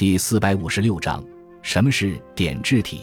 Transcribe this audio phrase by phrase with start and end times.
[0.00, 1.22] 第四百五十六章：
[1.60, 3.02] 什么是典制体？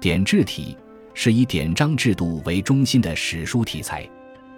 [0.00, 0.74] 典制体
[1.12, 4.08] 是以典章制度为中心的史书题材。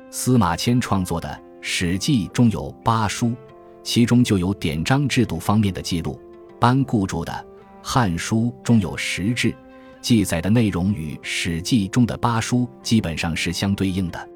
[0.09, 1.29] 司马迁创作的
[1.61, 3.35] 《史记》中有八书，
[3.83, 6.17] 其中就有典章制度方面的记录。
[6.61, 7.33] 班固著的
[7.83, 9.53] 《汉书》中有十志，
[10.01, 14.29] 记载的内容与《史记》中的八书基本上是相对应的。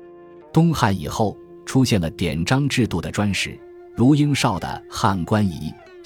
[0.52, 3.56] 东汉以后出现了典章制度的专史，
[3.94, 5.50] 如英绍的《汉官仪》，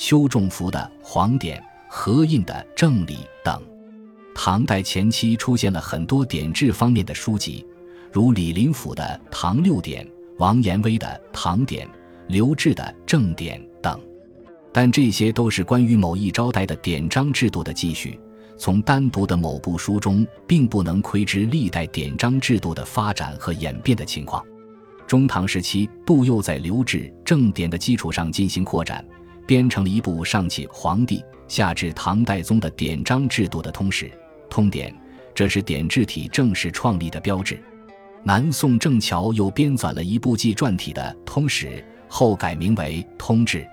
[0.02, 3.14] 修仲福的《黄典》，何印的《正礼》
[3.44, 3.62] 等。
[4.34, 7.64] 唐代前期出现了很多典制方面的书籍，
[8.10, 10.04] 如李林甫的《唐六典》，
[10.38, 11.86] 王延威的《唐典》，
[12.26, 13.96] 刘志的《正典》等。
[14.72, 18.18] 但这些都是关于某一朝代的典章制度的记叙，
[18.58, 24.44] 从单独的某部书中，并不能窥知历代典章制度的发展和演变的情况。
[25.06, 29.04] 中唐时期，杜佑在刘志《正典》的基础上进行扩展，
[29.46, 34.10] 编成了一部上启皇帝、下至唐代宗的典章制度的通史。
[34.48, 34.94] 通典，
[35.34, 37.58] 这是典制体正式创立的标志。
[38.24, 43.66] 南宋郑桥又编纂了一部纪传体的通史，后改名为通志。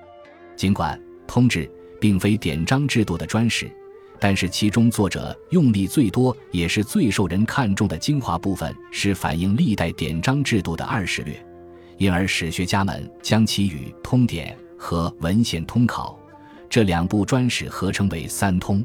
[0.56, 1.70] 尽管通志
[2.02, 3.70] 并非典章制度的专史，
[4.20, 11.40] 但是其中作者用力最多，也是最受人看重的精华部分，是反映历代典章制度的二史略，
[11.98, 16.18] 因而史学家们将其与通典和文献通考
[16.68, 18.84] 这两部专史合称为三通。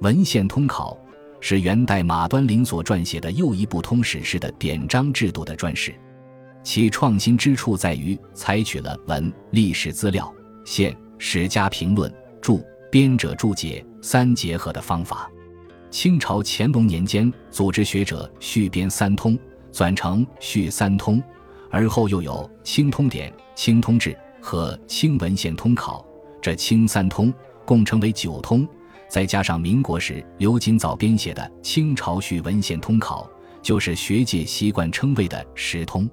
[0.00, 0.96] 文献通考。
[1.44, 5.92] 是元代马端林所撰写的又一部通史式的典章制度的专史，
[6.62, 10.32] 其创新之处在于采取了文历史资料、
[10.64, 15.28] 现史家评论、注编者注解三结合的方法。
[15.90, 19.36] 清朝乾隆年间，组织学者续编三通，
[19.72, 21.20] 转成续三通，
[21.72, 26.04] 而后又有清通典、清通志和清文献通考，
[26.40, 27.32] 这清三通
[27.64, 28.68] 共称为九通。
[29.08, 33.24] 再加上民国时刘瑾藻编写的《清朝序文献通考》，
[33.62, 36.08] 就是学界习惯称谓的十通。